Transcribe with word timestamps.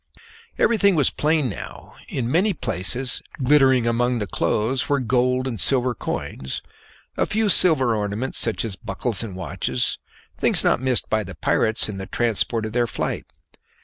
Everything 0.57 0.95
was 0.95 1.11
plain 1.11 1.47
now. 1.47 1.93
In 2.07 2.27
many 2.31 2.53
places, 2.53 3.21
glittering 3.43 3.85
among 3.85 4.17
the 4.17 4.25
clothes, 4.25 4.89
were 4.89 4.99
gold 4.99 5.45
and 5.45 5.61
silver 5.61 5.93
coins, 5.93 6.63
a 7.17 7.27
few 7.27 7.49
silver 7.49 7.93
ornaments 7.93 8.39
such 8.39 8.65
as 8.65 8.75
buckles, 8.75 9.21
and 9.21 9.35
watches 9.35 9.99
things 10.39 10.63
not 10.63 10.81
missed 10.81 11.07
by 11.07 11.23
the 11.23 11.35
pirates 11.35 11.87
in 11.87 11.97
the 11.99 12.07
transport 12.07 12.65
of 12.65 12.73
their 12.73 12.87
flight. 12.87 13.27